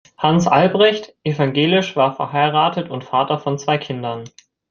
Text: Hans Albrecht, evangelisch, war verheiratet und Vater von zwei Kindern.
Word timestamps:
Hans 0.17 0.47
Albrecht, 0.47 1.13
evangelisch, 1.23 1.95
war 1.95 2.15
verheiratet 2.15 2.89
und 2.89 3.03
Vater 3.03 3.37
von 3.37 3.59
zwei 3.59 3.77
Kindern. 3.77 4.23